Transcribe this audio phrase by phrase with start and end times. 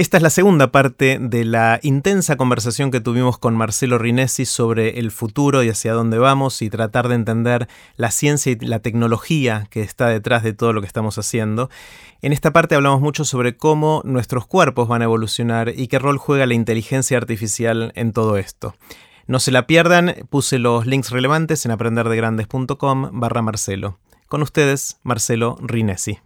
[0.00, 5.00] Esta es la segunda parte de la intensa conversación que tuvimos con Marcelo Rinesi sobre
[5.00, 9.66] el futuro y hacia dónde vamos y tratar de entender la ciencia y la tecnología
[9.70, 11.68] que está detrás de todo lo que estamos haciendo.
[12.22, 16.18] En esta parte hablamos mucho sobre cómo nuestros cuerpos van a evolucionar y qué rol
[16.18, 18.76] juega la inteligencia artificial en todo esto.
[19.26, 23.98] No se la pierdan, puse los links relevantes en aprenderdegrandes.com barra Marcelo.
[24.28, 26.20] Con ustedes, Marcelo Rinesi.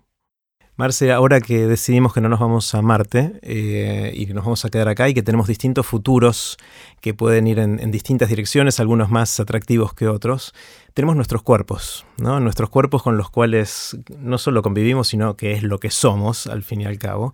[0.74, 4.64] Marce, ahora que decidimos que no nos vamos a Marte eh, y que nos vamos
[4.64, 6.56] a quedar acá y que tenemos distintos futuros
[7.02, 10.54] que pueden ir en, distintas direcciones, algunos más atractivos que otros,
[10.94, 12.40] tenemos nuestros cuerpos, ¿no?
[12.40, 16.62] Nuestros cuerpos con los cuales no solo convivimos, sino que es lo que somos, al
[16.62, 17.32] fin y al cabo.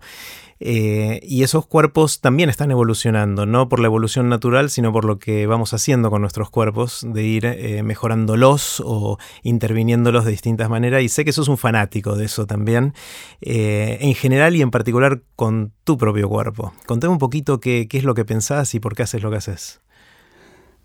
[0.61, 5.17] Eh, y esos cuerpos también están evolucionando, no por la evolución natural, sino por lo
[5.17, 11.01] que vamos haciendo con nuestros cuerpos, de ir eh, mejorándolos o interviniéndolos de distintas maneras.
[11.01, 12.93] Y sé que sos un fanático de eso también,
[13.41, 16.73] eh, en general y en particular con tu propio cuerpo.
[16.85, 19.79] Contame un poquito qué, es lo que pensás y por qué haces lo que haces.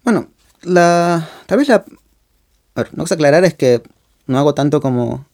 [0.05, 0.29] Bueno,
[0.63, 1.85] la, tal vez la...
[2.75, 3.83] A ver, lo que aclarar es que
[4.27, 5.27] no hago tanto como...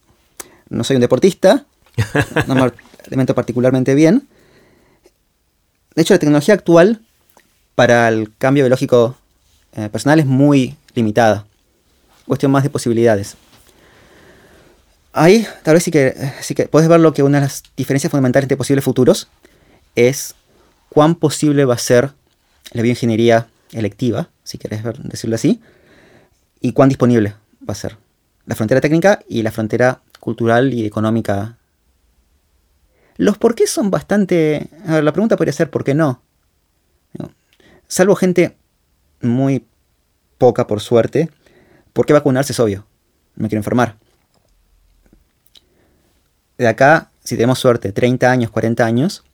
[0.69, 1.67] No soy un deportista,
[2.47, 2.73] no me
[3.07, 4.29] alimento particularmente bien.
[5.95, 7.01] De hecho, la tecnología actual
[7.75, 9.17] para el cambio biológico
[9.73, 11.47] eh, personal es muy limitada.
[12.27, 13.37] Cuestión más de posibilidades.
[15.13, 18.13] Ahí, tal vez sí que, sí que puedes ver lo que una de las diferencias
[18.13, 19.29] fundamentales entre posibles futuros
[19.97, 20.37] es
[20.89, 22.13] cuán posible va a ser
[22.73, 25.61] la bioingeniería electiva, si quieres decirlo así,
[26.61, 27.35] y cuán disponible
[27.69, 27.97] va a ser
[28.47, 31.57] la frontera técnica y la frontera cultural y económica
[33.17, 34.71] los por qué son bastante...
[34.87, 36.23] A ver, la pregunta podría ser ¿por qué no?
[37.87, 38.57] Salvo gente
[39.21, 39.67] muy
[40.39, 41.29] poca, por suerte,
[41.93, 42.87] ¿por qué vacunarse es obvio?
[43.35, 43.99] Me quiero informar.
[46.57, 49.25] De acá, si tenemos suerte, 30 años, 40 años,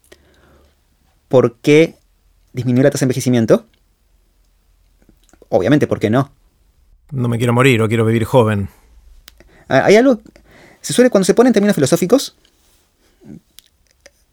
[1.29, 1.97] ¿por qué
[2.55, 3.67] disminuir la tasa de envejecimiento?
[5.49, 6.33] Obviamente, ¿por qué no?
[7.11, 8.69] No me quiero morir o quiero vivir joven.
[9.69, 10.21] Hay algo...
[10.81, 12.37] Se suele, cuando se pone en términos filosóficos,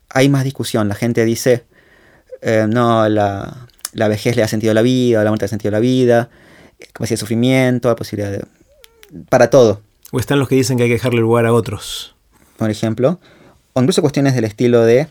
[0.09, 0.87] hay más discusión.
[0.87, 1.65] La gente dice,
[2.41, 5.69] eh, no, la, vejez le da sentido a la vida, la muerte le da sentido
[5.69, 6.29] a la vida,
[6.93, 8.45] capacidad de sufrimiento, la posibilidad de...
[9.29, 9.81] para todo.
[10.11, 12.15] O están los que dicen que hay que dejarle lugar a otros.
[12.57, 13.19] Por ejemplo.
[13.73, 15.07] O incluso cuestiones del estilo de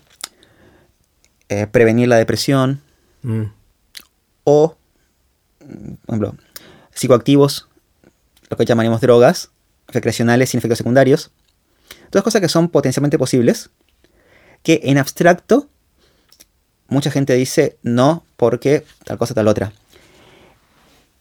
[1.49, 2.81] eh, prevenir la depresión.
[3.22, 3.43] Mm.
[4.45, 4.77] O,
[5.59, 5.69] por
[6.09, 6.37] ejemplo,
[6.94, 7.69] psicoactivos,
[8.48, 9.50] lo que llamaríamos drogas,
[9.88, 11.30] recreacionales sin efectos secundarios.
[12.10, 13.70] Todas cosas que son potencialmente posibles
[14.62, 15.69] que en abstracto
[16.88, 19.72] mucha gente dice no porque tal cosa, tal otra.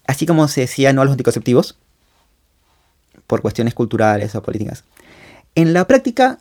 [0.05, 1.77] Así como se decía no a los anticonceptivos,
[3.27, 4.83] por cuestiones culturales o políticas.
[5.55, 6.39] En la práctica,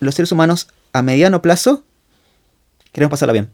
[0.00, 1.82] los seres humanos a mediano plazo
[2.92, 3.50] queremos pasarla bien.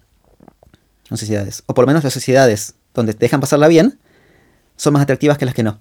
[1.08, 1.62] En sociedades.
[1.66, 4.00] O por lo menos las sociedades donde dejan pasarla bien
[4.76, 5.80] son más atractivas que las que no.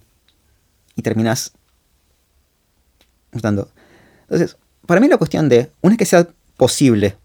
[0.96, 1.54] Y terminas
[3.32, 3.70] gustando.
[4.22, 7.18] Entonces, para mí la cuestión de, una es que sea posible.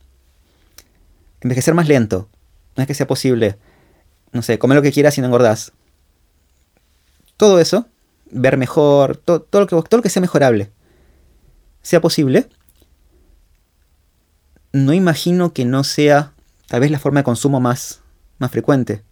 [1.40, 2.28] Envejecer más lento.
[2.76, 3.58] No es que sea posible.
[4.32, 5.72] No sé, comer lo que quieras y no engordás.
[7.36, 7.86] Todo eso,
[8.30, 10.70] ver mejor, todo, lo que, todo lo que sea mejorable,
[11.82, 12.48] sea posible.
[14.72, 16.34] No imagino que no sea
[16.68, 18.00] tal vez la forma de consumo más,
[18.38, 19.02] más frecuente.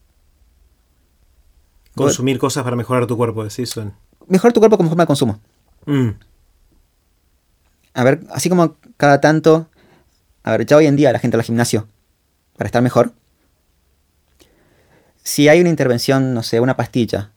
[2.04, 3.74] Consumir cosas para mejorar tu cuerpo, decís.
[4.26, 5.40] Mejorar tu cuerpo como forma de consumo.
[5.86, 6.10] Mm.
[7.94, 9.68] A ver, así como cada tanto
[10.48, 11.86] a ver, ya hoy en día la gente va al gimnasio
[12.56, 13.12] para estar mejor.
[15.22, 17.32] Si hay una intervención, no sé, una pastilla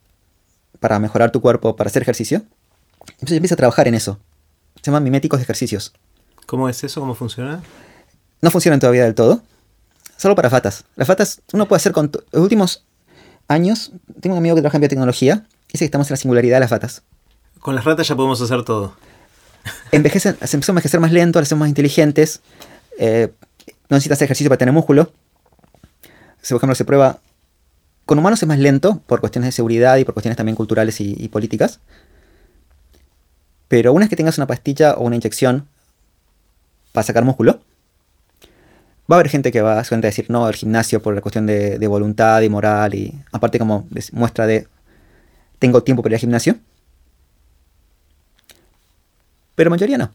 [0.79, 2.43] para mejorar tu cuerpo, para hacer ejercicio,
[3.09, 4.17] entonces empieza a trabajar en eso.
[4.77, 5.91] Se llaman miméticos de ejercicios.
[6.45, 7.01] ¿Cómo es eso?
[7.01, 7.61] ¿Cómo funciona?
[8.41, 9.41] No funcionan todavía del todo.
[10.15, 10.85] Solo para fatas.
[10.95, 12.11] Las fatas uno puede hacer con...
[12.31, 12.85] Los últimos
[13.51, 13.91] años,
[14.21, 16.61] tengo un amigo que trabaja en biotecnología y dice que estamos en la singularidad de
[16.61, 17.03] las fatas.
[17.59, 18.95] Con las ratas ya podemos hacer todo.
[19.91, 22.41] Envejecen, se empezó a envejecer más lento, las hacemos más inteligentes.
[22.97, 23.31] Eh,
[23.89, 25.11] no necesitas ejercicio para tener músculo.
[26.41, 27.19] Si, por ejemplo, se prueba.
[28.05, 31.27] Con humanos es más lento por cuestiones de seguridad y por cuestiones también culturales y,
[31.29, 31.79] políticas.
[33.67, 35.67] Pero una vez que tengas una pastilla o una inyección
[36.91, 37.61] para sacar músculo,
[39.09, 41.87] va a haber gente que va a decir no al gimnasio por la cuestión de,
[41.87, 44.67] voluntad y moral y aparte como muestra de
[45.59, 46.57] tengo tiempo para ir al gimnasio.
[49.55, 50.11] Pero mayoría no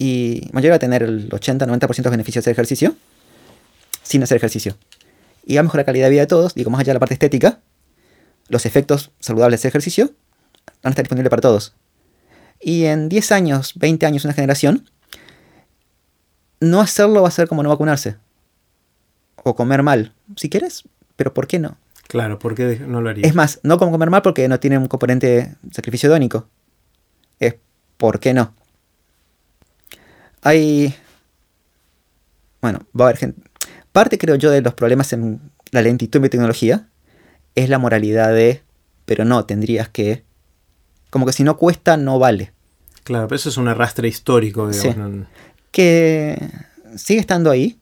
[0.00, 2.96] y mayor a tener el 80-90% de beneficios de ejercicio
[4.02, 4.74] sin hacer ejercicio.
[5.44, 7.00] Y va a mejorar la calidad de vida de todos, digo, más allá de la
[7.00, 7.60] parte estética,
[8.48, 10.06] los efectos saludables del ejercicio
[10.82, 11.74] van a estar disponibles para todos.
[12.58, 14.88] Y en 10 años, 20 años, una generación,
[16.60, 18.16] no hacerlo va a ser como no vacunarse.
[19.42, 20.14] O comer mal.
[20.36, 20.84] Si quieres,
[21.16, 21.76] pero ¿por qué no?
[22.06, 23.28] Claro, ¿por qué no lo harías?
[23.28, 26.48] Es más, no como comer mal porque no tiene un componente sacrificio dónico.
[27.38, 27.54] Es
[27.96, 28.54] ¿por qué no?
[30.42, 30.94] Hay.
[32.60, 33.40] Bueno, va a haber gente.
[33.92, 35.40] Parte, creo yo, de los problemas en
[35.70, 36.88] la lentitud en biotecnología
[37.54, 38.62] es la moralidad de.
[39.04, 40.24] Pero no, tendrías que.
[41.10, 42.52] Como que si no cuesta, no vale.
[43.04, 45.26] Claro, pero eso es un arrastre histórico, digamos.
[45.70, 46.36] Que
[46.96, 47.78] sigue estando ahí.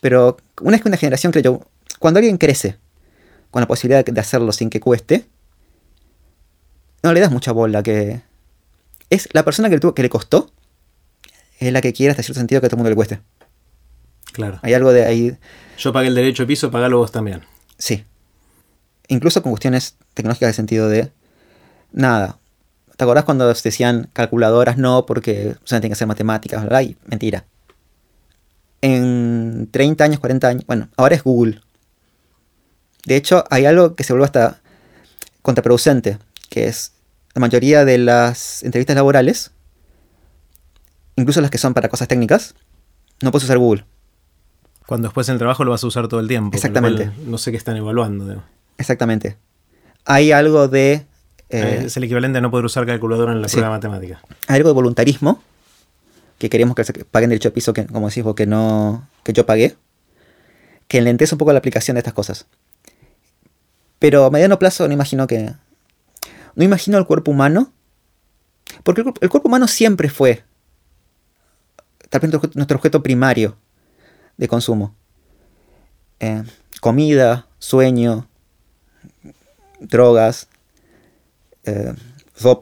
[0.00, 1.60] Pero una vez que una generación, creo yo,
[1.98, 2.76] cuando alguien crece
[3.50, 5.26] con la posibilidad de hacerlo sin que cueste,
[7.02, 8.20] no le das mucha bola que...
[9.10, 10.50] Es la persona que le, tuvo, que le costó,
[11.58, 13.20] es la que quiere hasta cierto sentido que a todo el mundo le cueste.
[14.32, 14.58] Claro.
[14.62, 15.38] Hay algo de ahí...
[15.78, 17.42] Yo pagué el derecho de piso, pagalo vos también.
[17.78, 18.04] Sí.
[19.08, 21.12] Incluso con cuestiones tecnológicas de sentido de...
[21.92, 22.38] Nada.
[22.96, 26.64] ¿Te acordás cuando decían calculadoras no porque solamente tienen que hacer matemáticas?
[27.06, 27.44] Mentira.
[28.80, 30.64] En 30 años, 40 años...
[30.66, 31.60] Bueno, ahora es Google.
[33.06, 34.60] De hecho, hay algo que se vuelve hasta
[35.42, 36.18] contraproducente,
[36.48, 36.92] que es
[37.34, 39.50] la mayoría de las entrevistas laborales,
[41.16, 42.54] incluso las que son para cosas técnicas,
[43.20, 43.84] no puedes usar Google.
[44.86, 46.54] Cuando después en el trabajo lo vas a usar todo el tiempo.
[46.54, 47.10] Exactamente.
[47.26, 48.42] No sé qué están evaluando.
[48.78, 49.36] Exactamente.
[50.04, 51.06] Hay algo de...
[51.50, 54.20] Eh, es el equivalente a no poder usar calculadora en la prueba de matemática.
[54.48, 55.42] Hay algo de voluntarismo,
[56.38, 59.46] que queremos que paguen derecho de piso, que, como decís vos, que, no, que yo
[59.46, 59.76] pagué,
[60.88, 62.46] que enlentece un poco la aplicación de estas cosas.
[63.98, 65.52] Pero a mediano plazo no imagino que...
[66.56, 67.72] No imagino el cuerpo humano.
[68.82, 70.44] Porque el, cuerpo humano siempre fue
[72.10, 73.56] tal vez nuestro objeto primario
[74.36, 74.94] de consumo.
[76.20, 76.42] Eh,
[76.80, 78.28] comida, sueño,
[79.80, 80.48] drogas,
[81.64, 81.94] eh,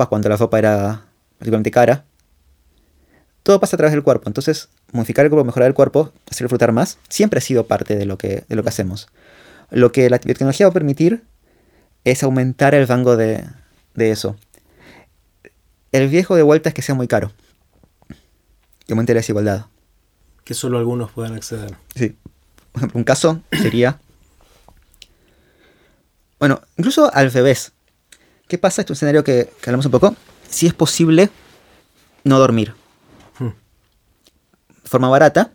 [0.08, 1.04] cuando la ropa era
[1.38, 2.04] particularmente cara.
[3.42, 4.28] Todo pasa a través del cuerpo.
[4.28, 8.06] Entonces, modificar el cuerpo, mejorar el cuerpo, hacer disfrutar más, siempre ha sido parte de
[8.06, 9.08] lo que, de lo que hacemos.
[9.70, 11.24] Lo que la biotecnología va a permitir
[12.04, 13.44] es aumentar el rango de,
[13.96, 14.36] eso.
[15.90, 17.32] El viejo de vuelta es que sea muy caro.
[18.86, 19.66] Y aumente la desigualdad.
[20.44, 21.74] Que solo algunos puedan acceder.
[21.94, 22.16] Sí.
[22.72, 23.98] Por ejemplo, un caso sería.
[26.38, 27.72] Bueno, incluso al revés.
[28.52, 28.82] ¿Qué pasa?
[28.82, 30.14] Este es un escenario que, hablamos un poco.
[30.46, 31.30] Si es posible
[32.22, 32.74] no dormir.
[33.38, 33.52] Hmm.
[34.68, 35.52] De forma barata,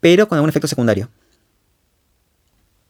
[0.00, 1.08] pero con algún efecto secundario.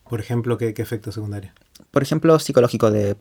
[0.09, 1.53] Por ejemplo, ¿qué, efecto secundario?
[1.91, 3.15] por ejemplo, psicológico de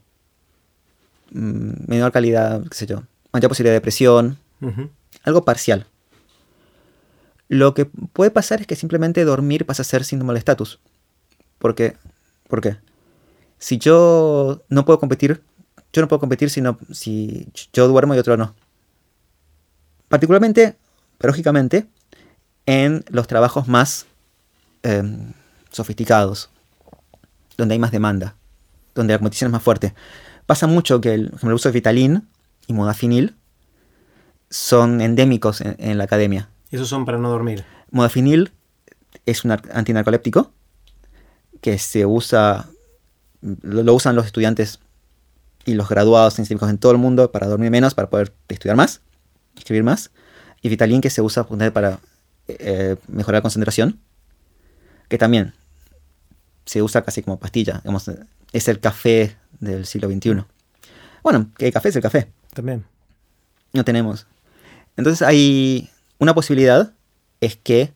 [1.31, 4.37] mm, menor calidad, qué sé yo, mayor posibilidad de depresión,
[5.23, 5.85] algo parcial.
[7.49, 10.79] Lo que puede pasar es que simplemente dormir pasa a ser síntoma de estatus.
[11.57, 11.97] ¿Por qué?
[12.47, 12.77] ¿Por qué?
[13.59, 15.43] Si yo no puedo competir,
[15.93, 18.55] yo no puedo competir si, si yo duermo y otro no.
[20.07, 20.75] Particularmente,
[21.19, 21.87] lógicamente,
[22.65, 24.07] en los trabajos más
[24.81, 25.33] em,
[25.69, 26.49] sofisticados,
[27.57, 28.35] donde hay más demanda
[28.99, 29.93] donde la competición es más fuerte.
[30.45, 32.27] Pasa mucho que el, uso de Vitalin
[32.67, 33.35] y Modafinil
[34.49, 36.49] son endémicos en, la academia.
[36.71, 37.63] ¿Y esos son para no dormir?
[37.91, 38.51] Modafinil
[39.25, 40.51] es un antinarcoléptico
[41.61, 42.67] que se usa,
[43.41, 44.79] lo, usan los estudiantes
[45.65, 49.01] y los graduados científicos en todo el mundo para dormir menos, para poder estudiar más,
[49.55, 50.11] escribir más.
[50.61, 51.99] Y Vitalin que se usa para
[52.47, 53.99] eh, mejorar la concentración,
[55.07, 55.53] que también
[56.65, 57.81] se usa casi como pastilla.
[58.51, 60.43] es el café del siglo XXI.
[61.23, 62.31] Bueno, que el café es el café.
[62.53, 62.85] También.
[63.73, 64.27] No tenemos.
[64.97, 66.93] Entonces hay una posibilidad,
[67.41, 67.93] es que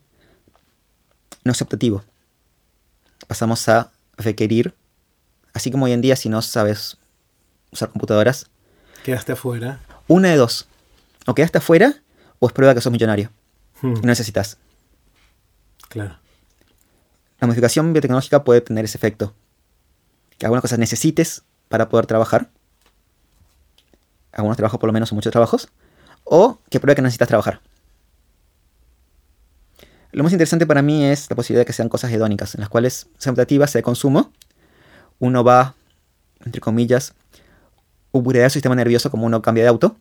[1.43, 2.03] no es optativo.
[3.27, 4.73] Pasamos a requerir,
[5.53, 6.97] así como hoy en día si no sabes
[7.71, 8.49] usar computadoras.
[9.03, 9.79] Quedaste afuera.
[10.07, 10.67] Una de dos.
[11.25, 12.01] O quedaste afuera
[12.39, 13.31] o es prueba que sos millonario.
[13.81, 13.97] Hmm.
[13.97, 14.57] Y no necesitas.
[15.89, 16.17] Claro.
[17.39, 19.33] La modificación biotecnológica puede tener ese efecto.
[20.37, 22.49] Que algunas cosas necesites para poder trabajar.
[24.31, 25.69] Algunos trabajos por lo menos o muchos trabajos.
[26.23, 27.61] O que pruebe que necesitas trabajar.
[30.13, 32.69] Lo más interesante para mí es la posibilidad de que sean cosas hedónicas, en las
[32.69, 34.31] cuales sean optativas, sea de consumo.
[35.19, 35.75] Uno va,
[36.45, 37.13] entre comillas,
[38.11, 39.95] upgradear su sistema nervioso como uno cambia de auto.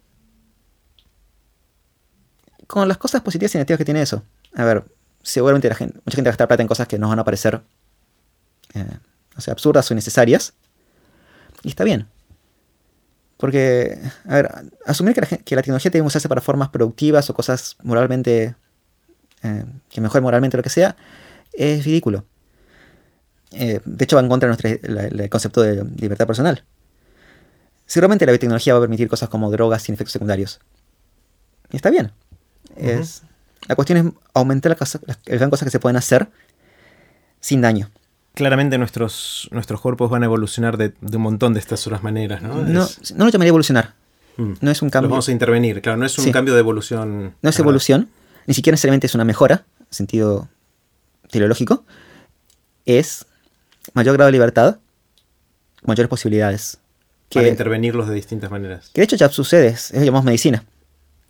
[2.67, 4.23] Con las cosas positivas y negativas que tiene eso.
[4.55, 4.85] A ver,
[5.23, 7.25] seguramente la gente, mucha gente va a gastar plata en cosas que nos van a
[7.25, 7.63] parecer
[8.75, 8.87] eh,
[9.41, 10.55] sea, absurdas o innecesarias.
[11.63, 12.07] Y está bien.
[13.37, 14.51] Porque, a ver,
[14.87, 18.55] asumir que la, que la tecnología que usarse para formas productivas o cosas moralmente.
[19.43, 20.95] Eh, que mejoren moralmente lo que sea,
[21.53, 22.25] es ridículo.
[23.55, 26.65] Eh, de hecho, va en contra del concepto de libertad personal.
[27.87, 30.61] Seguramente la biotecnología va a permitir cosas como drogas sin efectos secundarios.
[31.71, 32.13] Y está bien.
[32.77, 33.23] Es
[33.69, 34.77] La cuestión es aumentar
[35.27, 36.29] el gran cosas que se pueden hacer
[37.41, 37.91] sin daño.
[38.35, 42.63] Claramente nuestros, nuestros cuerpos van a evolucionar de, un montón de estas otras maneras, ¿no?
[42.63, 43.95] No, no lo llamaría evolucionar.
[44.39, 44.53] Mm.
[44.61, 45.11] No es un cambio.
[45.11, 47.35] vamos a intervenir, claro, no es un cambio de evolución.
[47.43, 48.09] No es evolución,
[48.47, 50.49] ni siquiera necesariamente es una mejora, en sentido
[51.31, 51.85] teleológico.
[52.87, 53.27] Es
[53.95, 54.79] mayor grado de libertad,
[55.85, 56.79] mayores posibilidades.
[57.33, 58.91] Para intervenirlos de distintas maneras.
[58.93, 60.65] Que de hecho ya sucede, es lo que llamamos medicina.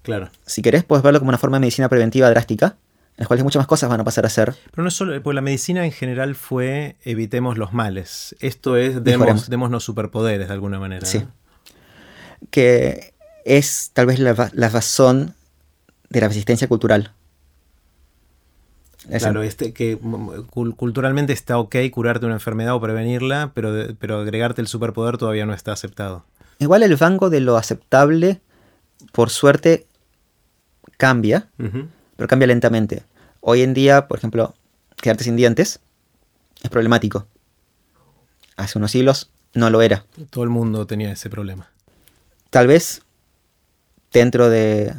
[0.03, 0.31] Claro.
[0.47, 2.77] Si querés, puedes verlo como una forma de medicina preventiva drástica,
[3.17, 4.55] en la cual muchas más cosas van a pasar a ser.
[4.71, 8.35] Pero no es solo, porque la medicina en general fue evitemos los males.
[8.41, 11.07] Esto es demos, démonos superpoderes de alguna manera.
[11.07, 11.25] Sí.
[12.51, 13.13] Que
[13.45, 15.35] es tal vez la, razón
[16.11, 17.13] de la resistencia cultural.
[19.09, 19.99] Claro, este, que
[20.51, 25.55] culturalmente está ok curarte una enfermedad o prevenirla, pero, pero agregarte el superpoder todavía no
[25.55, 26.25] está aceptado.
[26.59, 28.41] Igual el rango de lo aceptable,
[29.11, 29.87] por suerte,
[30.97, 31.49] cambia,
[32.17, 33.03] pero cambia lentamente.
[33.41, 34.55] Hoy en día, por ejemplo,
[34.97, 35.81] quedarte sin dientes
[36.63, 37.27] es problemático.
[38.57, 40.05] Hace unos siglos no lo era.
[40.31, 41.71] Todo el mundo tenía ese problema.
[42.51, 43.03] Tal vez
[44.13, 44.95] dentro de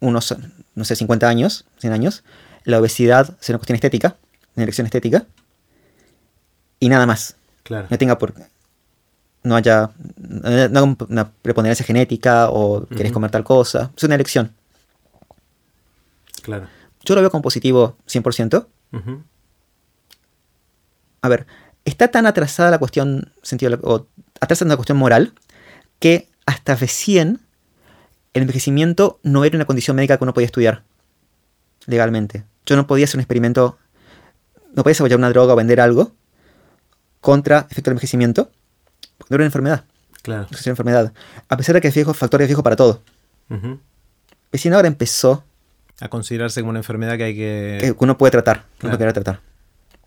[0.00, 0.36] unos,
[0.74, 2.24] no sé, 50 años, 100 años,
[2.64, 4.16] la obesidad sea una cuestión estética,
[4.56, 5.26] una elección estética,
[6.78, 7.36] y nada más.
[7.62, 7.86] Claro.
[7.90, 8.34] No tenga por
[9.42, 13.90] no haya no, una preponderancia genética o querés comer tal cosa.
[13.96, 14.52] Es una elección.
[16.42, 16.68] Claro.
[17.04, 18.66] Yo lo veo como positivo 100%.
[21.22, 21.46] A ver,
[21.84, 24.06] está tan atrasada la cuestión, sentido, o
[24.40, 25.32] atrasada la cuestión moral,
[25.98, 27.40] que hasta recién
[28.34, 30.82] el envejecimiento no era una condición médica que uno podía estudiar
[31.86, 32.44] legalmente.
[32.70, 33.78] Yo no podía hacer un experimento,
[34.76, 36.12] no podía desarrollar una droga o vender algo
[37.20, 38.52] contra efecto del envejecimiento,
[39.18, 39.84] porque no era una enfermedad.
[40.22, 40.46] Claro.
[40.48, 41.12] No es una enfermedad.
[41.48, 43.02] A pesar de que es viejo, factor de viejo para todo.
[43.48, 43.76] Uh
[44.52, 45.44] Recién ahora empezó
[46.00, 47.78] a considerarse como una enfermedad que hay que...
[47.80, 49.40] Que uno puede tratar, uno puede tratar.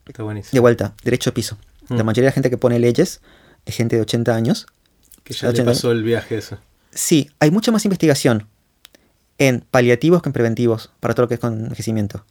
[0.06, 0.52] Está buenísimo.
[0.54, 1.58] De vuelta, derecho de piso.
[1.90, 2.06] La mm.
[2.06, 3.20] mayoría de la gente que pone leyes
[3.66, 4.68] es gente de 80 años.
[5.26, 6.60] Que ya le pasó el viaje eso.
[6.92, 8.48] Sí, hay mucha más investigación
[9.38, 12.26] en paliativos que en preventivos para todo lo que es con envejecimiento.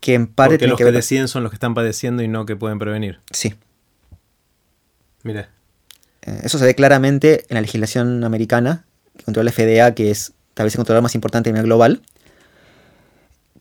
[0.00, 2.56] Que en parte Porque los que, deciden son los que están padeciendo y no que
[2.56, 3.20] pueden prevenir.
[3.32, 3.54] Sí.
[5.22, 5.50] Mira.
[6.22, 8.84] Eh, eso se ve claramente en la legislación americana,
[9.16, 12.02] que controla la FDA, que es tal vez el controlador más importante a nivel global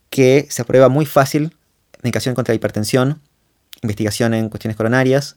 [0.10, 1.56] que se aprueba muy fácil
[2.02, 3.22] medicación contra la hipertensión,
[3.82, 5.36] investigación en cuestiones coronarias.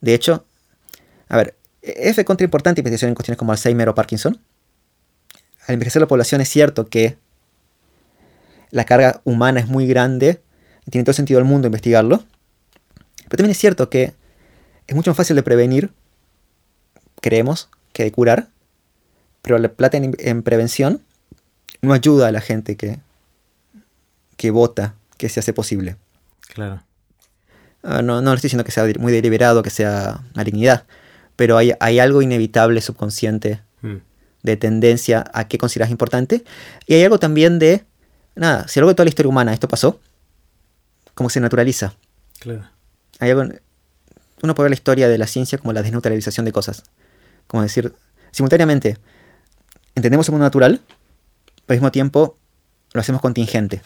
[0.00, 0.44] De hecho,
[1.28, 4.40] a ver, es de contra importante investigación en cuestiones como Alzheimer o Parkinson.
[5.66, 7.18] Al envejecer la población es cierto que
[8.70, 10.40] la carga humana es muy grande
[10.86, 12.24] y tiene todo sentido del mundo investigarlo.
[13.24, 14.14] Pero también es cierto que
[14.86, 15.90] es mucho más fácil de prevenir,
[17.20, 18.48] creemos, que de curar.
[19.42, 21.02] Pero la plata en prevención
[21.80, 22.98] no ayuda a la gente que,
[24.36, 25.96] que vota que se hace posible.
[26.52, 26.82] Claro.
[27.82, 30.84] Ah, no, no estoy diciendo que sea muy deliberado, que sea malignidad,
[31.36, 33.96] pero hay, algo inevitable subconsciente mm.
[34.42, 36.44] de tendencia a qué consideras importante.
[36.86, 37.84] Y hay algo también de,
[38.36, 40.00] nada, si algo de toda la historia humana esto pasó,
[41.14, 41.94] como se naturaliza.
[42.38, 42.68] Claro.
[43.18, 43.42] Hay algo,
[44.42, 46.84] uno puede ver la historia de la ciencia como la desnaturalización de cosas.
[47.46, 47.94] Como decir,
[48.30, 48.98] simultáneamente,
[49.94, 50.80] entendemos el mundo natural,
[51.64, 52.38] pero al mismo tiempo
[52.92, 53.82] lo hacemos contingente.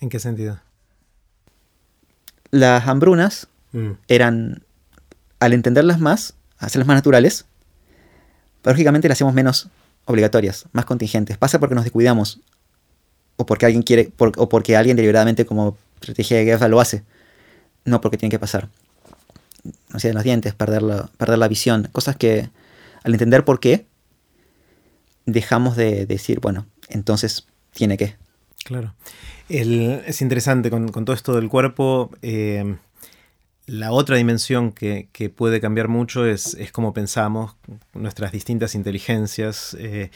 [0.00, 0.60] ¿En qué sentido?
[2.50, 3.90] Las hambrunas mm.
[4.08, 4.62] eran,
[5.40, 7.46] al entenderlas más, hacerlas más naturales,
[8.62, 9.68] lógicamente las hacemos menos
[10.04, 11.38] obligatorias, más contingentes.
[11.38, 12.40] Pasa porque nos descuidamos,
[13.36, 17.04] o porque alguien quiere, o porque alguien deliberadamente como estrategia de guerra lo hace,
[17.84, 18.68] no porque tiene que pasar.
[19.88, 22.50] No sé, en los dientes, perder la, perder la visión, cosas que
[23.02, 23.86] al entender por qué,
[25.24, 28.16] dejamos de decir, bueno, entonces tiene que.
[28.64, 28.94] Claro
[29.48, 32.10] es interesante con, todo esto del cuerpo.
[32.22, 32.76] Eh,
[33.66, 37.56] la otra dimensión que, puede cambiar mucho es, es cómo pensamos,
[37.94, 40.10] nuestras distintas inteligencias, eh,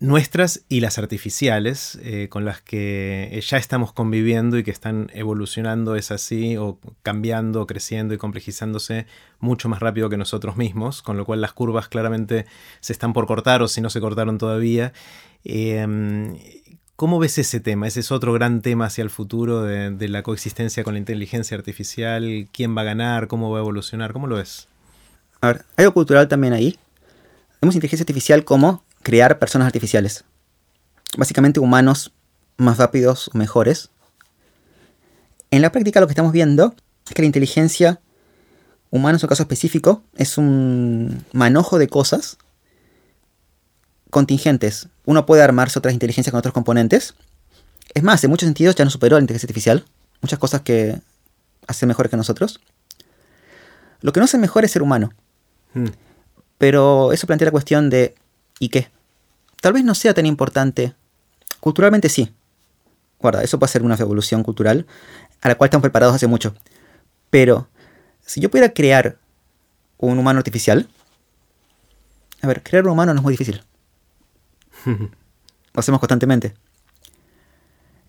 [0.00, 5.96] nuestras y las artificiales, eh, con las que ya estamos conviviendo y que están evolucionando,
[5.96, 9.06] es así, o cambiando, creciendo y complejizándose
[9.40, 12.46] mucho más rápido que nosotros mismos, con lo cual las curvas claramente
[12.80, 14.92] se están por cortar o si no se cortaron todavía.
[16.98, 17.86] ¿Cómo ves ese tema?
[17.86, 22.48] Ese es otro gran tema hacia el futuro de, la coexistencia con la inteligencia artificial.
[22.52, 23.28] ¿Quién va a ganar?
[23.28, 24.12] ¿Cómo va a evolucionar?
[24.12, 24.66] ¿Cómo lo ves?
[25.40, 26.76] A ver, hay algo cultural también ahí.
[27.60, 30.24] Vemos inteligencia artificial como crear personas artificiales.
[31.16, 32.12] Básicamente humanos
[32.56, 33.90] más rápidos o mejores.
[35.50, 36.74] En la práctica lo que estamos viendo
[37.06, 38.00] es que la inteligencia
[38.90, 42.38] humana en su caso específico es un manojo de cosas
[44.10, 44.88] contingentes.
[45.04, 47.14] Uno puede armarse otras inteligencias con otros componentes.
[47.94, 49.84] Es más, en muchos sentidos ya nos superó la inteligencia artificial.
[50.20, 51.00] Muchas cosas que
[51.66, 52.60] hace mejores que nosotros.
[54.00, 55.12] Lo que no hace mejor es ser humano.
[55.74, 55.88] Hmm.
[56.58, 58.14] Pero eso plantea la cuestión de
[58.58, 58.90] ¿y qué?
[59.60, 60.94] Tal vez no sea tan importante.
[61.60, 62.34] Culturalmente sí.
[63.18, 64.86] Guarda, eso puede ser una evolución cultural
[65.40, 66.54] a la cual estamos preparados hace mucho.
[67.30, 67.68] Pero
[68.20, 69.18] si yo pudiera crear
[69.98, 70.88] un humano artificial,
[72.40, 73.62] a ver, crear un humano no es muy difícil.
[74.86, 76.54] Lo hacemos constantemente.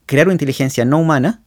[0.05, 1.43] Crear una inteligencia no humana,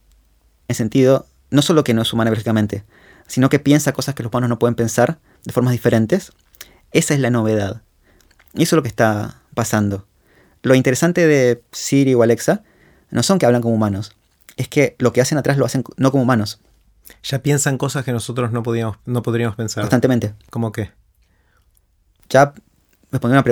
[0.67, 2.83] en sentido, no solo que no es humana biológicamente,
[3.27, 6.31] sino que piensa cosas que los humanos no pueden pensar de formas diferentes,
[6.91, 7.81] esa es la novedad.
[8.53, 10.05] Y eso es lo que está pasando.
[10.61, 12.63] Lo interesante de Siri o Alexa
[13.09, 14.15] no son que hablan como humanos,
[14.57, 16.59] es que lo que hacen atrás lo hacen no como humanos.
[17.23, 19.83] Ya piensan cosas que nosotros no, podíamos, no podríamos pensar.
[19.83, 20.33] Constantemente.
[20.49, 20.91] ¿Cómo qué?
[22.29, 22.53] Ya,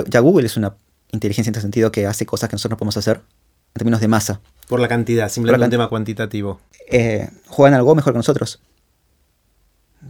[0.08, 0.74] ya Google es una
[1.10, 4.08] inteligencia en este sentido que hace cosas que nosotros no podemos hacer en términos de
[4.08, 4.40] masa.
[4.68, 6.60] Por la cantidad, simplemente un tema cuantitativo.
[6.90, 8.60] Eh, juegan algo mejor que nosotros.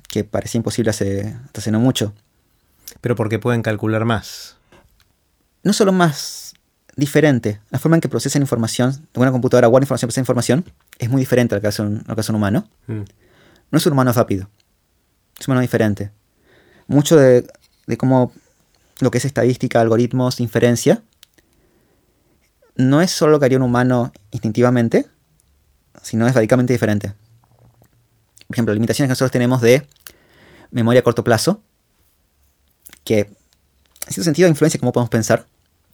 [0.09, 2.15] Que parecía imposible hace, hace no mucho.
[3.01, 4.57] Pero porque pueden calcular más.
[5.63, 6.55] No solo más
[6.97, 7.61] diferente.
[7.71, 10.65] La forma en que procesan información, una computadora guarda información, procesa información,
[10.99, 12.69] es muy diferente a lo que hace un, un humano.
[12.87, 13.03] Mm.
[13.71, 14.49] No es un humano rápido.
[15.39, 16.11] Es un humano diferente.
[16.87, 17.47] Mucho de,
[17.87, 18.33] de cómo
[19.01, 21.03] lo que es estadística, algoritmos, inferencia,
[22.77, 25.07] no es solo lo que haría un humano instintivamente,
[26.03, 27.15] sino es radicalmente diferente.
[28.47, 29.87] Por ejemplo, limitaciones que nosotros tenemos de
[30.71, 31.63] memoria a corto plazo,
[33.05, 33.29] que en
[34.09, 35.47] cierto sentido influencia cómo podemos pensar.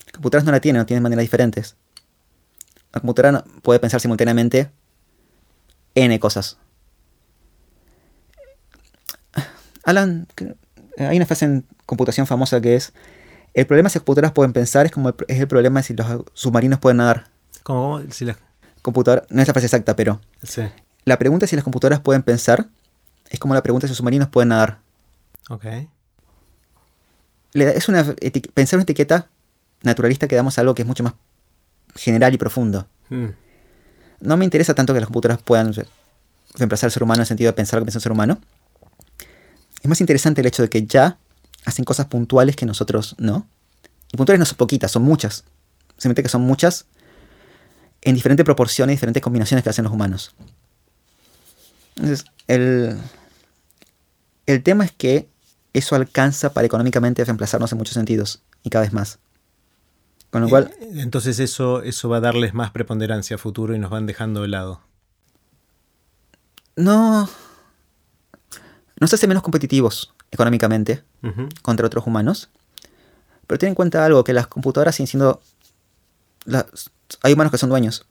[0.08, 1.76] Las computadoras no la tienen, no tienen maneras diferentes.
[2.92, 4.70] La computadora puede pensar simultáneamente
[5.94, 6.56] N cosas.
[9.84, 10.26] Alan,
[10.96, 12.92] hay una frase en computación famosa que es,
[13.52, 16.06] el problema si las computadoras pueden pensar es como el, es el problema si los
[16.32, 17.26] submarinos pueden nadar.
[17.62, 18.00] ¿Cómo?
[18.10, 18.38] Si las...
[18.82, 20.20] Computadora, no es la frase exacta, pero...
[20.42, 20.62] Sí.
[21.04, 22.68] La pregunta si las computadoras pueden pensar
[23.28, 24.78] es como la pregunta si los submarinos pueden nadar.
[25.50, 25.64] Ok.
[27.54, 28.04] Es una
[28.54, 29.28] pensar una etiqueta
[29.82, 31.14] naturalista que damos a algo que es mucho más
[31.94, 32.86] general y profundo.
[33.08, 33.28] Hmm.
[34.20, 35.72] No me interesa tanto que las computadoras puedan
[36.54, 38.40] reemplazar al ser humano en el sentido de pensar lo que piensa un ser humano.
[39.82, 41.18] Es más interesante el hecho de que ya
[41.64, 43.46] hacen cosas puntuales que nosotros no.
[44.12, 45.44] Y puntuales no son poquitas, son muchas.
[45.96, 46.86] Simplemente que son muchas
[48.02, 50.34] en diferentes proporciones, diferentes combinaciones que hacen los humanos.
[51.96, 52.96] Entonces, el,
[54.46, 55.28] el tema es que
[55.72, 59.18] eso alcanza para económicamente reemplazarnos en muchos sentidos y cada vez más.
[60.30, 60.70] Con lo cual.
[60.80, 64.42] Eh, entonces eso, eso va a darles más preponderancia a futuro y nos van dejando
[64.42, 64.80] de lado.
[66.76, 67.28] No.
[69.00, 71.02] Nos hace menos competitivos económicamente
[71.62, 72.50] contra otros humanos.
[73.46, 75.40] Pero ten en cuenta algo, que las computadoras siguen siendo...
[77.22, 78.06] hay humanos que son dueños.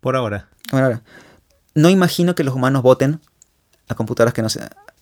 [0.00, 0.48] Por ahora.
[0.70, 1.02] Por ahora.
[1.74, 3.20] No imagino que los humanos voten
[3.88, 4.60] a computadoras que no se,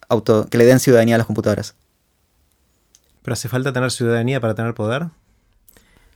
[0.08, 1.74] auto, que le den ciudadanía a las computadoras.
[3.22, 5.08] ¿Pero hace falta tener ciudadanía para tener poder?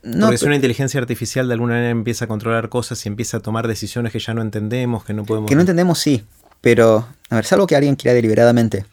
[0.03, 3.37] No, Porque si una inteligencia artificial de alguna manera empieza a controlar cosas y empieza
[3.37, 5.47] a tomar decisiones que ya no entendemos, que no podemos...
[5.47, 6.25] Que no entendemos, sí.
[6.59, 8.85] Pero, a ver, algo que alguien quiera deliberadamente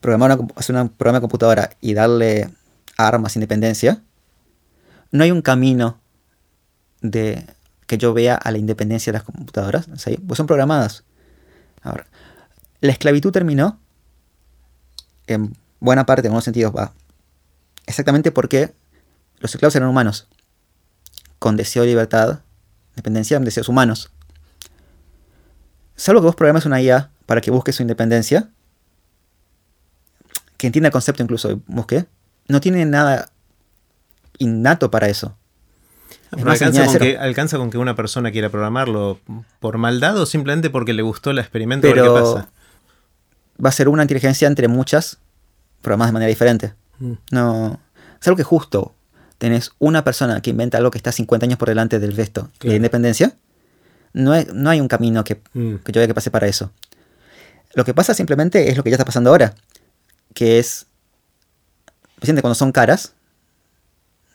[0.00, 2.50] programar hacer un programa de computadora y darle
[2.96, 4.02] armas, independencia,
[5.10, 5.98] no hay un camino
[7.00, 7.46] de
[7.86, 9.88] que yo vea a la independencia de las computadoras.
[10.26, 11.04] pues son programadas.
[11.82, 12.06] Ahora,
[12.80, 13.78] la esclavitud terminó
[15.26, 16.92] en buena parte, en algunos sentidos, va.
[17.86, 18.72] Exactamente porque
[19.40, 20.28] los esclavos eran humanos.
[21.38, 22.40] Con deseo de libertad,
[22.90, 24.10] independencia, deseos humanos.
[25.96, 28.50] Salvo que vos programas una IA para que busque su independencia,
[30.56, 32.06] que entienda el concepto incluso de búsqueda,
[32.48, 33.30] no tiene nada
[34.38, 35.36] innato para eso.
[36.32, 39.20] alcanza, con que, una persona quiera programarlo
[39.58, 42.48] por maldad o simplemente porque le gustó el experimento Pero qué pasa.
[43.62, 45.18] Va a ser una inteligencia entre muchas,
[45.82, 46.74] programadas de manera diferente.
[46.98, 47.12] Mm.
[47.30, 47.80] No.
[48.20, 48.94] Es algo que justo
[49.40, 52.76] tenés una persona que inventa algo que está 50 años por delante del resto de
[52.76, 53.34] independencia.
[54.12, 55.76] No hay, no hay un camino que, mm.
[55.76, 56.70] que yo vea que pase para eso.
[57.74, 59.54] Lo que pasa simplemente es lo que ya está pasando ahora
[60.34, 60.86] que es,
[62.14, 63.14] especialmente cuando son caras,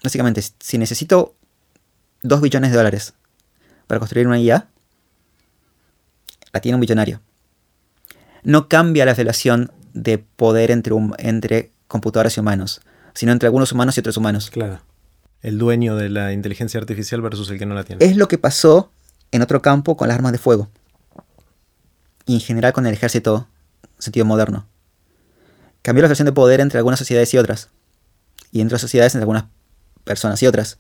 [0.04, 1.36] básicamente, si necesito
[2.24, 3.14] 2 billones de dólares
[3.88, 4.68] para construir una IA,
[6.52, 7.22] la tiene un billonario.
[8.44, 12.82] No cambia la relación de poder entre, entre computadoras y humanos,
[13.14, 14.50] sino entre algunos humanos y otros humanos.
[14.50, 14.82] Claro.
[15.46, 18.04] El dueño de la inteligencia artificial versus el que no la tiene.
[18.04, 18.90] Es lo que pasó
[19.32, 20.70] en otro campo con las armas de fuego.
[22.26, 23.48] Y en general con el ejército
[24.00, 24.66] sentido moderno
[25.84, 27.70] cambió la relación de poder entre algunas sociedades y otras.
[28.52, 29.46] Y entre sociedades entre algunas
[30.04, 30.80] personas y otras.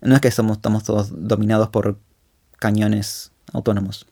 [0.00, 1.98] No es que somos, estamos todos dominados por
[2.58, 4.06] cañones autónomos.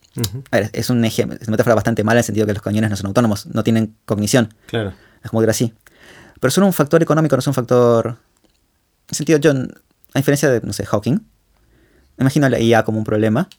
[0.51, 2.63] A ver, es un ejemplo, es una metáfora bastante mala en el sentido que los
[2.63, 4.53] cañones no son autónomos, no tienen cognición.
[4.67, 4.93] Claro.
[5.25, 5.75] Es como decir así.
[6.39, 8.19] Pero son un factor económico, no es un factor.
[9.13, 11.19] En el sentido, yo, a diferencia de, no sé, Hawking,
[12.19, 13.51] imagino la IA como un problema,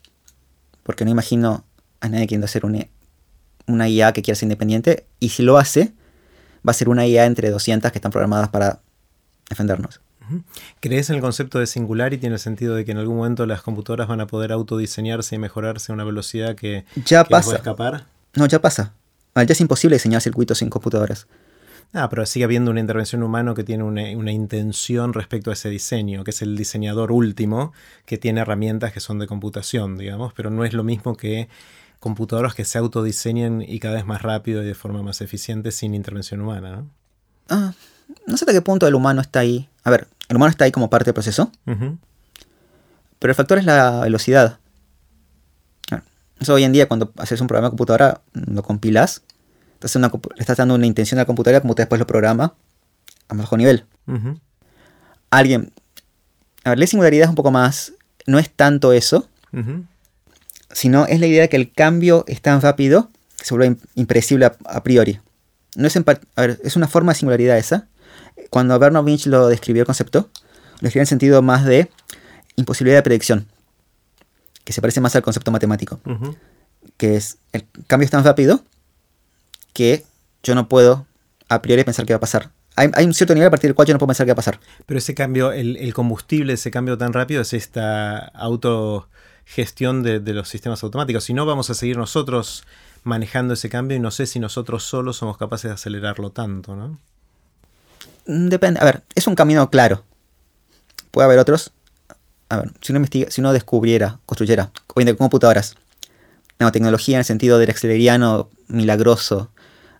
[0.81, 1.63] porque no imagino
[1.99, 2.87] a nadie queriendo hacer una,
[3.67, 5.93] una IA que quiera ser independiente, y si lo hace,
[6.67, 8.81] va a ser una IA entre 200 que están programadas para
[9.47, 10.01] defendernos.
[10.79, 13.61] ¿Crees en el concepto de singularity en el sentido de que en algún momento las
[13.61, 17.57] computadoras van a poder autodiseñarse y mejorarse a una velocidad que, ya pasa.
[17.57, 18.07] escapar?
[18.33, 18.93] No, ya pasa.
[19.35, 21.27] Ya es imposible diseñar circuitos sin computadoras.
[21.91, 25.69] Ah, pero sigue habiendo una intervención humana que tiene una, una, intención respecto a ese
[25.69, 27.73] diseño, que es el diseñador último,
[28.05, 31.49] que tiene herramientas que son de computación, digamos, pero no es lo mismo que
[31.99, 35.93] computadoras que se autodiseñen y cada vez más rápido y de forma más eficiente sin
[35.93, 36.89] intervención humana, ¿no?
[37.49, 37.73] Ah,
[38.25, 39.69] no sé hasta qué punto el humano está ahí.
[39.83, 41.51] A ver, el humano está ahí como parte del proceso.
[41.65, 44.59] Pero el factor es la velocidad.
[46.39, 49.21] Eso hoy en día, cuando haces un programa de computadora, lo compilas.
[49.83, 50.01] Entonces
[50.35, 52.53] le estás dando una intención a la computadora como después lo programa
[53.27, 53.85] a bajo nivel.
[55.29, 55.73] Alguien.
[56.63, 57.93] A ver, la singularidad es un poco más.
[58.25, 59.27] No es tanto eso.
[60.71, 64.45] Sino es la idea de que el cambio es tan rápido que se vuelve impredecible
[64.45, 65.19] a, priori.
[65.75, 67.87] No es, a ver, es una forma de singularidad esa
[68.49, 70.29] cuando Bernovich lo describió el concepto,
[70.79, 71.89] lo escribió en sentido más de
[72.55, 73.47] imposibilidad de predicción,
[74.63, 75.99] que se parece más al concepto matemático,
[76.97, 78.63] que es el cambio es tan rápido
[79.73, 80.05] que
[80.43, 81.05] yo no puedo
[81.49, 82.51] a priori pensar qué va a pasar.
[82.75, 84.35] Hay, un cierto nivel a partir del cual yo no puedo pensar qué va a
[84.35, 84.59] pasar.
[84.87, 90.49] Pero ese cambio, el, combustible, ese cambio tan rápido es esta autogestión de, de los
[90.49, 91.23] sistemas automáticos.
[91.23, 92.63] Si no, vamos a seguir nosotros
[93.03, 96.99] manejando ese cambio y no sé si nosotros solos somos capaces de acelerarlo tanto, ¿no?
[98.25, 98.79] Mm, depende.
[98.79, 100.03] A ver, es un camino claro.
[101.11, 101.73] Puede haber otros.
[102.49, 105.75] A ver, si uno, investiga, si uno descubriera, construyera, hoy de computadoras,
[106.71, 109.51] tecnología en el sentido del exceleriano milagroso,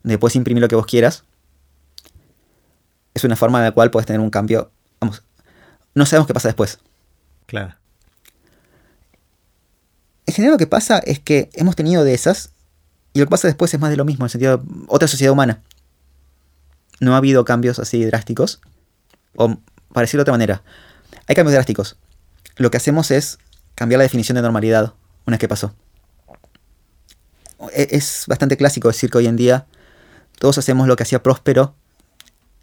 [0.04, 1.24] de puedes imprimir lo que vos quieras,
[3.14, 4.72] es una forma en la cual puedes tener un cambio.
[5.00, 5.24] Vamos,
[5.94, 6.80] no sabemos qué pasa después.
[7.46, 7.76] Claro.
[10.26, 12.52] En general lo que pasa es que hemos tenido de esas
[13.14, 15.08] y lo que pasa después es más de lo mismo, en el sentido de otra
[15.08, 15.62] sociedad humana
[17.00, 18.62] no ha habido cambios así drásticos.
[19.36, 19.58] O
[19.92, 20.64] para decirlo de otra manera,
[21.28, 21.98] hay cambios drásticos.
[22.56, 23.38] Lo que hacemos es
[23.76, 24.94] cambiar la definición de normalidad
[25.26, 25.76] una vez que pasó.
[27.74, 29.66] E-, es bastante clásico decir que hoy en día
[30.44, 31.74] todos hacemos lo que hacía Próspero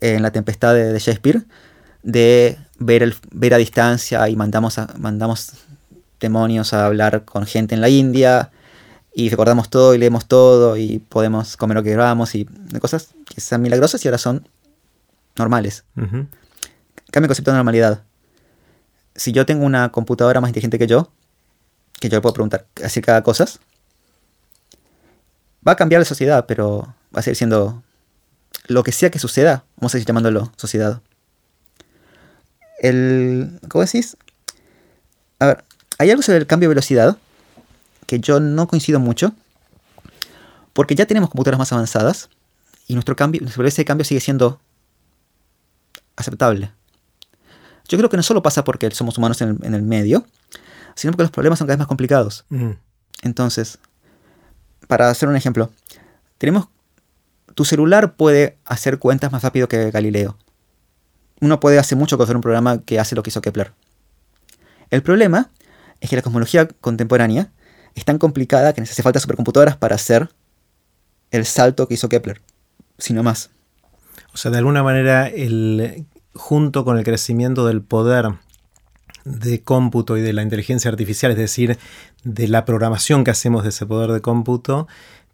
[0.02, 1.46] en la tempestad de, Shakespeare,
[2.02, 5.52] de ver, el, ver a distancia y mandamos, a, mandamos
[6.20, 8.50] demonios a hablar con gente en la India
[9.14, 12.44] y recordamos todo y leemos todo y podemos comer lo que queramos y
[12.82, 14.46] cosas que son milagrosas y ahora son
[15.38, 15.84] normales.
[15.94, 16.28] Cambia
[17.14, 18.02] el concepto de normalidad.
[19.14, 21.10] Si yo tengo una computadora más inteligente que yo,
[21.98, 23.58] que yo le puedo preguntar acerca de cosas,
[25.66, 27.82] va a cambiar la sociedad, pero va a seguir siendo
[28.66, 31.02] lo que sea que suceda, vamos a seguir llamándolo sociedad.
[32.78, 34.16] El, ¿Cómo decís?
[35.38, 35.64] A ver,
[35.98, 37.18] hay algo sobre el cambio de velocidad
[38.06, 39.32] que yo no coincido mucho,
[40.72, 42.28] porque ya tenemos computadoras más avanzadas
[42.86, 44.60] y nuestro cambio, ese cambio sigue siendo
[46.16, 46.72] aceptable.
[47.88, 50.24] Yo creo que no solo pasa porque somos humanos en el, medio,
[50.94, 52.44] sino porque los problemas son cada vez más complicados.
[53.22, 53.78] Entonces,
[54.86, 55.70] para hacer un ejemplo,
[56.38, 56.68] tenemos
[57.60, 60.38] tu celular puede hacer cuentas más rápido que Galileo.
[61.42, 63.74] Uno puede hacer mucho con hacer un programa que hace lo que hizo Kepler.
[64.88, 65.50] El problema
[66.00, 67.52] es que la cosmología contemporánea
[67.94, 70.30] es tan complicada que necesita falta supercomputadoras para hacer
[71.32, 72.40] el salto que hizo Kepler,
[72.96, 73.50] sino más.
[74.32, 78.36] O sea, de alguna manera, el, junto con el crecimiento del poder
[79.26, 81.78] de cómputo y de la inteligencia artificial, es decir,
[82.24, 84.88] de la programación que hacemos de ese poder de cómputo,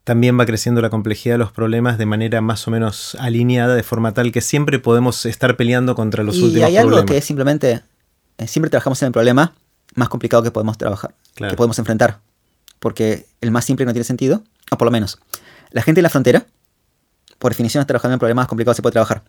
[0.06, 3.82] también va creciendo la complejidad de los problemas de manera más o menos alineada, de
[3.82, 6.70] forma tal que siempre podemos estar peleando contra los últimos problemas.
[6.70, 7.82] Y hay algo que es simplemente,
[8.38, 9.52] eh, siempre trabajamos en el problema
[9.96, 12.20] más complicado que podemos trabajar, que podemos enfrentar
[12.78, 15.18] porque el más simple no tiene sentido, o por lo menos.
[15.70, 16.46] La gente en la frontera,
[17.40, 19.24] por definición, está trabajando en problemas más complicados se puede trabajar.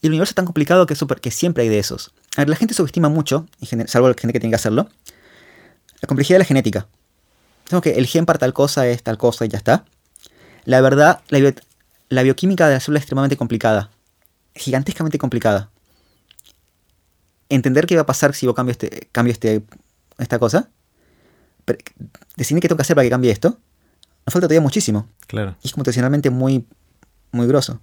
[0.00, 2.12] Y el universo es tan complicado que, super, que siempre hay de esos.
[2.36, 3.48] A ver, la gente subestima mucho,
[3.86, 4.88] salvo la gente que tiene que hacerlo,
[6.00, 6.86] la complejidad de la genética.
[7.70, 9.84] Tengo que el gen para tal cosa es tal cosa y ya está.
[10.64, 13.90] La verdad, la, bioquímica de la célula es extremadamente complicada.
[14.54, 15.70] Gigantescamente complicada.
[17.48, 19.62] Entender qué va a pasar si yo cambio, este, cambio este,
[20.18, 20.68] esta cosa
[22.36, 23.50] decir qué tengo que hacer para que cambie esto,
[24.26, 25.08] nos falta todavía muchísimo.
[25.26, 25.56] Claro.
[25.62, 26.66] Y es computacionalmente muy,
[27.32, 27.80] muy grosso.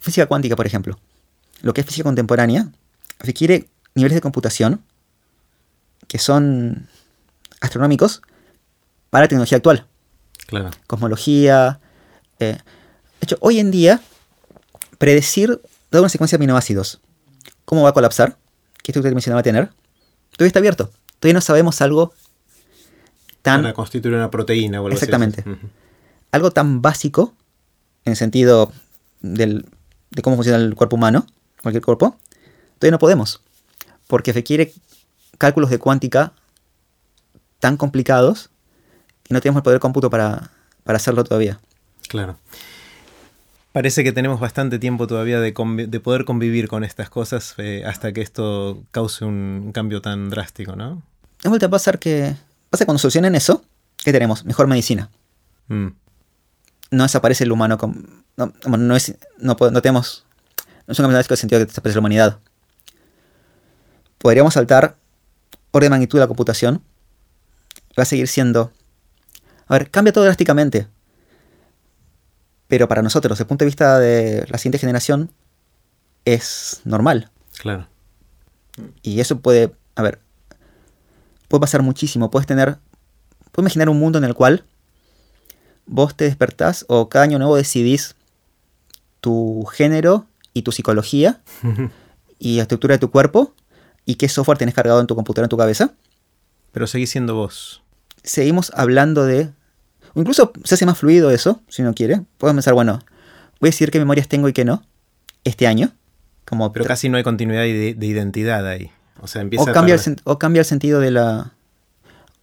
[0.00, 0.98] Física cuántica, por ejemplo.
[1.62, 2.70] Lo que es física contemporánea
[3.18, 4.82] requiere niveles de computación
[6.06, 6.88] que son
[7.60, 8.22] astronómicos
[9.10, 9.86] para la tecnología actual.
[10.46, 10.70] Claro.
[10.86, 11.80] Cosmología.
[12.40, 12.56] eh,
[13.20, 14.00] de hecho, hoy en día,
[14.98, 17.00] predecir, dada una secuencia de aminoácidos,
[17.64, 18.36] cómo va a colapsar,
[18.82, 19.70] qué estructura dimensional va a tener,
[20.32, 20.90] todavía está abierto.
[21.18, 22.12] Todavía no sabemos algo
[23.42, 25.04] tan, Para constituir una proteína o algo así.
[25.04, 25.44] Exactamente.
[26.30, 27.34] Algo tan básico,
[28.04, 28.72] en el sentido
[29.20, 29.66] del-
[30.10, 31.26] de cómo funciona el cuerpo humano,
[31.62, 32.16] cualquier cuerpo,
[32.78, 33.40] todavía no podemos.
[34.06, 34.72] Porque requiere
[35.38, 36.32] cálculos de cuántica
[37.58, 38.50] tan complicados
[39.28, 40.50] y no tenemos el poder de cómputo para,
[40.84, 41.60] para hacerlo todavía.
[42.08, 42.38] Claro.
[43.72, 48.22] Parece que tenemos bastante tiempo todavía de, poder convivir con estas cosas eh, hasta que
[48.22, 51.02] esto cause un cambio tan drástico, ¿no?
[51.42, 52.34] De vuelta a pasar que.
[52.70, 53.64] Pasa que cuando solucionen eso,
[54.02, 54.44] ¿qué tenemos?
[54.44, 55.10] Mejor medicina.
[55.68, 55.88] Mm,
[56.90, 57.78] No desaparece el humano.
[57.78, 60.24] con- no, no, no es, no tenemos.
[60.86, 62.38] No es un cambio drástico en el sentido de que desaparece la humanidad.
[64.18, 64.96] Podríamos saltar
[65.70, 66.82] orden de magnitud de la computación.
[67.98, 68.72] Va a seguir siendo.
[69.68, 70.88] A ver, cambia todo drásticamente.
[72.66, 75.30] Pero para nosotros, desde el punto de vista de la siguiente generación,
[76.24, 77.30] es normal.
[77.58, 77.86] claro.
[79.02, 80.20] Y eso puede, a ver,
[81.48, 82.30] puede pasar muchísimo.
[82.30, 82.78] Puedes tener,
[83.50, 84.64] puedes imaginar un mundo en el cual
[85.86, 88.14] vos te despertás o cada año nuevo decidís
[89.20, 91.40] tu género y tu psicología
[92.38, 93.52] y la estructura de tu cuerpo
[94.04, 95.92] y qué software tenés cargado en tu computadora, en tu cabeza.
[96.72, 97.82] Pero seguís siendo vos.
[98.22, 99.50] Seguimos hablando de...
[100.14, 102.22] o incluso se hace más fluido eso, si uno quiere.
[102.38, 103.00] Puedes pensar, bueno,
[103.60, 104.82] voy a decir qué memorias tengo y qué no
[105.44, 105.92] este año.
[106.44, 108.90] Como Pero casi no hay continuidad de, de identidad ahí.
[109.20, 111.52] O sea, empieza o a cambia, el, o cambia el sentido de la...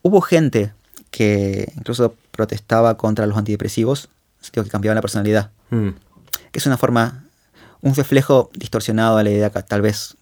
[0.01, 0.73] Hubo gente
[1.09, 5.89] que incluso protestaba contra los antidepresivos, en sentido que cambiaban la personalidad, Mm,
[6.51, 7.23] que es una forma,
[7.81, 10.15] un reflejo distorsionado a la idea tal vez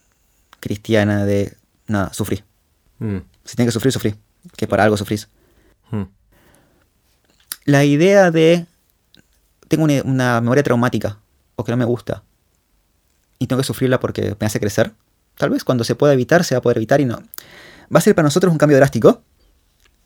[0.60, 1.54] cristiana de,
[1.86, 2.42] nada, sufrí.
[2.98, 4.14] mm, Si tienes que sufrir, sufrí,
[4.56, 5.28] que para algo sufrís.
[5.90, 6.02] mm.
[7.64, 8.66] La idea de,
[9.68, 11.18] tengo una, una memoria traumática,
[11.56, 12.22] o que no me gusta,
[13.38, 14.92] y tengo que sufrirla porque me hace crecer,
[15.36, 17.16] tal vez cuando se pueda evitar, se va a poder evitar y no.
[17.94, 19.22] Va a ser para nosotros un cambio drástico.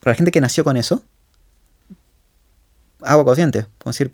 [0.00, 1.02] Para la gente que nació con eso,
[3.02, 3.66] agua consciente.
[3.78, 4.10] Puedo decir,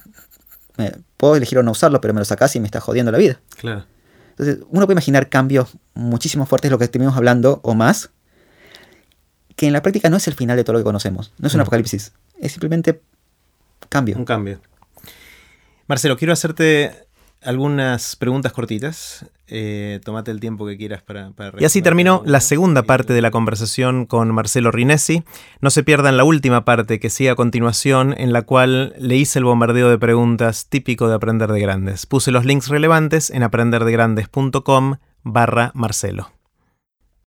[0.77, 3.19] me- puedo elegir o no usarlo, pero me lo sacás y me está jodiendo la
[3.19, 3.41] vida.
[3.57, 3.85] Claro.
[4.31, 8.11] Entonces, uno puede imaginar cambios muchísimo fuertes, lo que estuvimos hablando, o más,
[9.57, 11.33] que en la práctica no es el final de todo lo que conocemos.
[11.39, 11.63] No es un Mm.
[11.63, 12.13] apocalipsis.
[12.41, 13.01] Es simplemente
[13.89, 14.17] cambio.
[14.17, 14.61] Un cambio.
[15.87, 17.05] Marcelo, quiero hacerte
[17.45, 19.27] algunas preguntas cortitas.
[19.47, 21.31] Eh, tómate el tiempo que quieras para...
[21.33, 25.23] para Y así terminó la segunda parte de la conversación con Marcelo Rinesi.
[25.61, 29.39] No se pierdan la última parte que sigue a continuación, en la cual le hice
[29.39, 32.07] el bombardeo de preguntas típico de Aprender de Grandes.
[32.07, 36.34] Puse los links relevantes en aprenderdegrandes.com barra Marcelo.